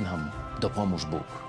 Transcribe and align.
Nam 0.00 0.30
dopomóż 0.60 1.04
Bóg. 1.04 1.47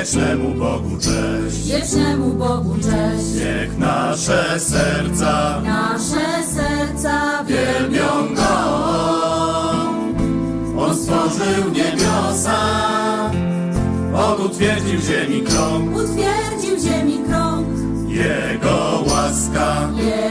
Wiecznemu 0.00 0.54
Bogu 0.54 0.96
cześć. 0.96 1.66
wiecznemu 1.68 2.30
Bogu 2.30 2.74
cześć. 2.74 3.34
Niech 3.34 3.78
nasze 3.78 4.60
serca 4.60 5.60
Nasze 5.64 6.44
serca 6.54 7.44
wielbią 7.44 8.34
Go. 8.34 8.42
On 10.82 10.96
stworzył 10.96 11.70
niebiosa, 11.72 12.60
On 14.14 14.46
utwierdził 14.46 15.00
ziemi 15.00 15.42
krąg. 15.42 15.96
utwierdził 15.96 16.90
ziemi 16.90 17.18
krąg. 17.28 17.66
Jego 18.08 19.04
łaska 19.06 19.88
Jego 19.96 20.29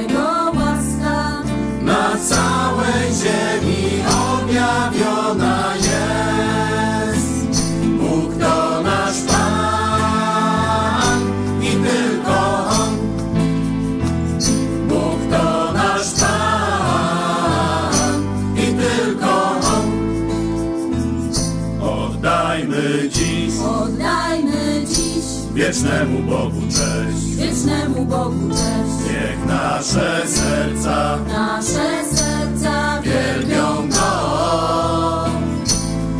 Bogu 26.29 26.61
cześć. 26.69 27.35
wiecznemu 27.35 28.05
Bogu 28.05 28.49
cześć. 28.49 29.11
Niech 29.11 29.45
nasze 29.47 30.27
serca 30.27 31.17
Nasze 31.27 32.05
serca 32.15 33.01
wielbią 33.01 33.89
Go. 33.89 34.09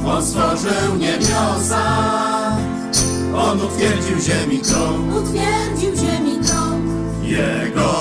On 0.09 0.25
stworzył 0.25 0.95
niebiosa, 0.99 1.81
On 3.37 3.61
utwierdził 3.61 4.19
ziemi 4.19 4.59
krąg. 4.59 5.15
utwierdził 5.15 5.95
ziemi 5.95 6.39
krąg. 6.45 6.83
Jego 7.23 7.98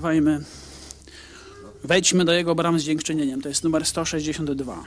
Teraz 0.00 0.14
zaśpiewajmy. 0.14 0.40
Wejdźmy 1.84 2.24
do 2.24 2.32
Jego 2.32 2.54
bram 2.54 2.80
z 2.80 2.82
dziękczynieniem. 2.82 3.42
To 3.42 3.48
jest 3.48 3.64
numer 3.64 3.86
162. 3.86 4.84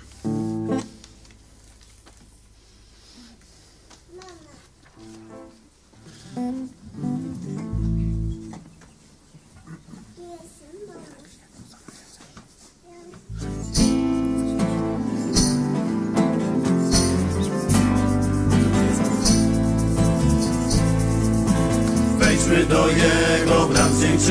Wejdźmy 22.19 22.65
do 22.65 22.87
Jego 22.87 23.22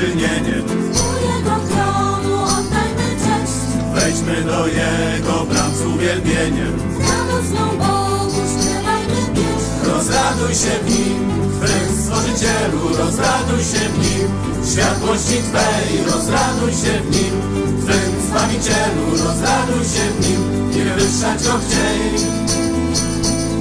dziękczynieniem. 0.02 0.64
u 0.92 1.08
Jego 1.26 1.56
tronu 1.68 2.42
oddajmy 2.44 3.08
cześć. 3.24 3.58
Wejdźmy 3.94 4.42
do 4.42 4.66
Jego 4.66 5.44
bram 5.50 5.74
z 5.74 5.80
uwielbieniem. 5.80 6.78
Radosną 7.08 7.68
Bogu 7.68 8.40
śpiewajmy 8.52 9.20
pieśń. 9.34 9.70
Rozraduj 9.84 10.54
się 10.54 10.74
w 10.82 10.90
Nim, 10.90 11.20
Twym 11.60 11.96
Stworzycielu, 12.02 12.96
rozraduj 12.98 13.58
się 13.58 13.84
w 13.88 13.98
Nim. 13.98 14.28
Światłości 14.72 15.38
Twej, 15.48 16.04
rozraduj 16.04 16.72
się 16.72 16.94
w 17.04 17.10
Nim. 17.14 17.34
Twym 17.82 18.12
Zbawicielu, 18.26 19.04
rozraduj 19.10 19.84
się 19.84 20.04
w 20.14 20.28
Nim. 20.28 20.70
Niech 20.70 20.94
wywyższać 20.94 21.44
go 21.44 21.52
chciej. 21.64 22.52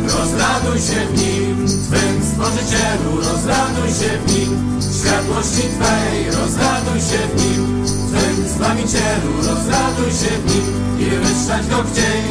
Rozraduj 0.03 0.79
się 0.79 1.05
w 1.07 1.21
nim, 1.21 1.67
Twym 1.67 2.23
Stworzycielu, 2.23 3.17
rozraduj 3.17 3.89
się 3.89 4.17
w 4.25 4.33
nim, 4.33 4.81
światłości 5.11 5.61
Twej, 5.61 6.25
rozraduj 6.25 6.99
się 7.01 7.21
w 7.27 7.41
nim, 7.41 7.85
Twym 7.85 8.47
Zbawicielu, 8.47 9.31
rozraduj 9.37 10.11
się 10.11 10.31
w 10.41 10.55
nim 10.55 10.65
i 10.99 11.09
wywyższać 11.09 11.67
go 11.67 11.83
chciej. 11.91 12.23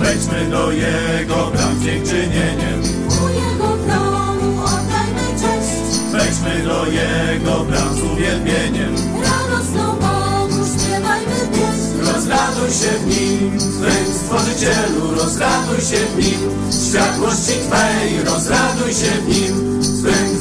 Wejdźmy 0.00 0.50
do 0.50 0.72
Jego 0.72 1.50
bram 1.52 1.78
z 1.80 1.84
dziękczynieniem, 1.84 2.82
U 3.24 3.28
Jego 3.28 3.68
tronu 3.86 4.64
oddajmy 4.64 5.26
cześć. 5.40 6.00
wejdźmy 6.12 6.64
do 6.64 6.86
Jego 6.86 7.64
bram 7.64 7.96
z 7.96 8.02
uwielbieniem. 8.02 8.94
Radosną 9.22 9.84
Bogu 9.92 10.64
śpiewajmy 10.72 11.40
pieśń. 11.52 12.12
Rozraduj 12.14 12.70
się 12.70 12.92
w 12.98 13.06
nim, 13.06 13.58
Twym 13.58 14.14
Stworzycielu, 14.14 15.14
rozraduj 15.14 15.80
się 15.80 16.06
w 16.06 16.16
nim, 16.18 16.40
światłości 16.88 17.52
Twej, 17.68 18.24
rozraduj 18.24 18.94
się 18.94 19.10
w 19.10 19.28
nim, 19.28 19.75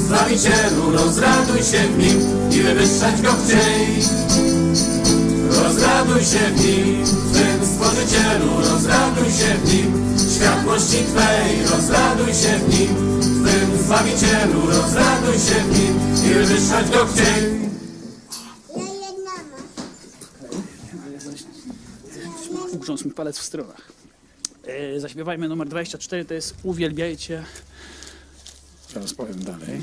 Zbawicielu, 0.05 0.91
rozraduj 0.91 1.63
się 1.63 1.87
w 1.87 1.97
nim 1.97 2.19
i 2.51 2.61
wywyższać 2.61 3.21
go 3.21 3.29
chciej. 3.43 3.87
Rozraduj 5.63 6.21
się 6.21 6.39
w 6.55 6.65
nim, 6.65 7.05
Twym 7.33 7.65
Stworzycielu, 7.65 8.57
rozraduj 8.57 9.25
się 9.25 9.53
w 9.63 9.73
nim, 9.73 10.17
światłości 10.35 10.97
Twej, 10.97 11.63
rozraduj 11.71 12.33
się 12.33 12.59
w 12.59 12.79
nim, 12.79 13.21
Twym 13.21 13.77
Zbawicielu, 13.85 14.61
rozraduj 14.67 15.33
się 15.33 15.63
w 15.63 15.79
nim 15.79 15.99
i 16.25 16.33
wywyższać 16.33 16.89
go 16.89 17.05
chciej. 17.05 17.65
Ugrząsł 22.71 23.05
mi 23.05 23.11
palec 23.11 23.37
w 23.37 23.43
stronach. 23.43 23.91
E, 24.67 24.99
zaśpiewajmy 24.99 25.49
numer 25.49 25.67
24, 25.67 26.25
to 26.25 26.33
jest 26.33 26.55
Uwielbiajcie. 26.63 27.43
Teraz 28.95 29.13
powiem 29.13 29.43
dalej. 29.43 29.81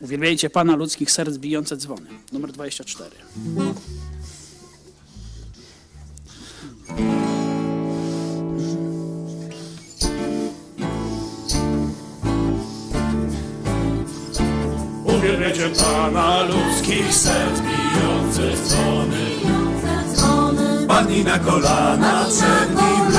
Uwielbiajcie 0.00 0.50
Pana 0.50 0.76
ludzkich 0.76 1.10
serc 1.10 1.38
bijące 1.38 1.76
dzwony. 1.76 2.08
Numer 2.32 2.52
24. 2.52 3.10
Uwielbiajcie 15.04 15.68
Pana 15.68 16.42
ludzkich 16.42 17.14
serc 17.14 17.60
bijących 17.60 18.66
dzwony. 18.66 19.16
Bijące 19.44 20.14
dzwony. 20.16 20.86
Padnij 20.86 21.24
na 21.24 21.38
kolana 21.38 22.24
przed 22.24 22.70
Nim 22.70 23.17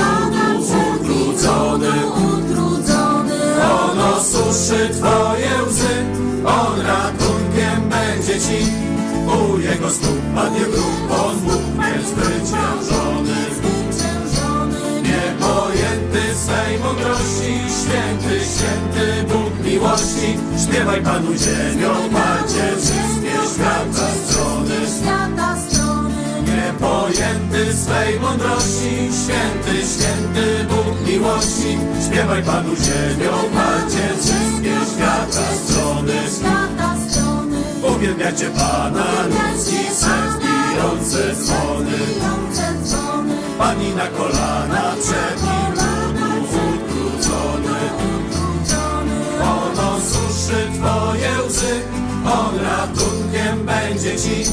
osuszy 4.20 4.88
Twoje 4.92 5.62
łzy, 5.68 5.94
On 6.46 6.80
ratunkiem 6.80 7.88
będzie 7.90 8.40
Ci. 8.40 8.60
U 9.26 9.58
Jego 9.58 9.90
stóp 9.90 10.20
padnie 10.34 10.60
grób, 10.60 11.10
On 11.10 11.36
Bóg 11.40 11.62
niezwyciężony. 11.78 13.36
Zwyciężony. 13.56 15.02
Niepojęty 15.02 16.34
swej 16.42 16.78
mądrości, 16.78 17.52
święty, 17.78 18.34
święty 18.54 19.32
Bóg 19.32 19.66
miłości. 19.66 20.28
Śpiewaj 20.64 21.02
Panu 21.02 21.32
ziemią, 21.34 21.92
Padzie, 22.12 22.76
wszystkie 22.76 23.54
świata 23.54 24.19
swej 27.90 28.20
mądrości, 28.20 28.92
święty, 29.20 29.74
święty 29.92 30.64
Bóg 30.70 31.08
miłości. 31.08 31.78
Śpiewaj 32.06 32.42
Panu 32.42 32.76
ziemią, 32.76 33.32
Padzie, 33.54 34.08
wszystkie 34.20 34.74
świata 34.92 35.46
strony. 35.64 36.12
Świata 36.38 36.96
strony. 37.08 37.58
Uwielbiacie 37.96 38.50
Pana, 38.50 39.06
ludzki 39.26 39.84
serc 40.00 40.34
bijące 40.42 41.34
dzwony. 41.34 41.98
Pani 43.58 43.94
na 43.94 44.06
kolana 44.06 44.94
przed 45.02 45.42
Nim 45.42 45.72
ludu 45.80 46.26
utrudzony. 46.70 47.78
Utrudzony. 48.06 49.16
On 49.42 49.78
osuszy 49.94 50.60
Twoje 50.74 51.30
łzy, 51.48 51.80
On 52.24 52.58
ratunkiem 52.58 53.66
będzie 53.66 54.16
Ci. 54.16 54.50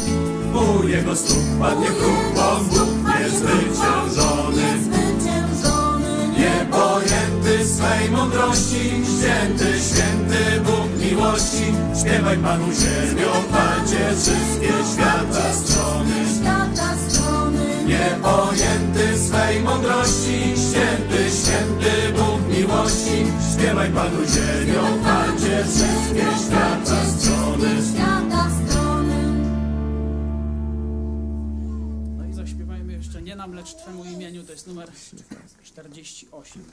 U 0.53 0.87
Jego 0.87 1.15
stóp 1.15 1.43
padnie 1.59 1.87
grób, 1.87 2.37
On 2.37 2.65
Bóg 2.65 2.89
niezwyciężony. 3.19 4.63
Zwyciężony. 4.83 6.27
Niepojęty 6.37 7.65
swej 7.67 8.09
mądrości, 8.11 8.83
święty, 9.17 9.79
święty 9.79 10.61
Bóg 10.65 10.87
miłości. 11.05 11.65
Śpiewaj 12.01 12.37
Panu 12.37 12.65
ziemią, 12.65 13.31
Padzie, 13.51 14.15
wszystkie 14.15 14.73
świata 14.93 15.53
strony. 15.53 16.15
Świata 16.39 16.89
strony. 17.07 17.65
Niepojęty 17.85 19.17
swej 19.27 19.59
mądrości, 19.59 20.39
święty, 20.69 21.19
święty 21.41 22.13
Bóg 22.17 22.57
miłości. 22.57 23.17
Śpiewaj 23.53 23.89
Panu 23.89 24.19
ziemią, 24.33 24.83
Padzie, 25.03 25.63
wszystkie 25.63 26.25
świata 26.45 26.86
nam, 33.47 33.55
lecz 33.55 33.75
Twemu 33.75 34.05
imieniu, 34.05 34.43
to 34.43 34.51
jest 34.51 34.67
numer 34.67 34.91
48. 35.63 36.63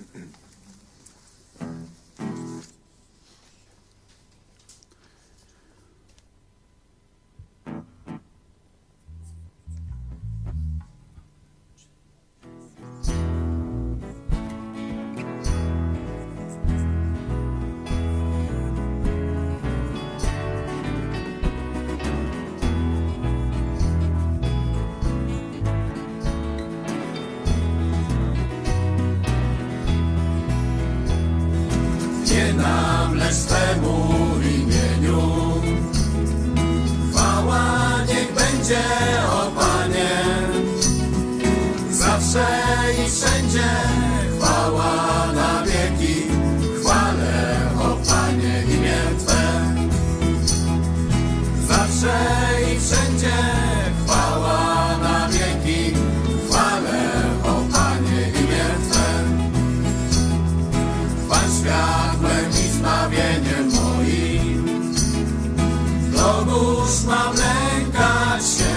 Pomóż 66.47 67.05
mam 67.07 67.35
lękać 67.37 68.43
się. 68.43 68.75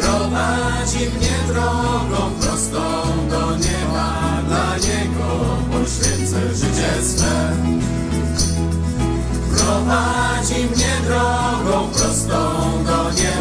Prowadzi 0.00 0.98
mnie 0.98 1.38
drogą 1.48 2.30
prostą 2.40 2.80
do 3.30 3.56
nieba, 3.56 4.42
dla 4.48 4.76
Niego 4.76 5.56
poświęcę 5.72 6.54
życie 6.54 7.02
swe. 7.02 7.56
Prowadzi 9.56 10.54
mnie 10.54 10.92
drogą 11.06 11.88
prostą 11.88 12.34
do 12.84 13.10
nieba. 13.10 13.39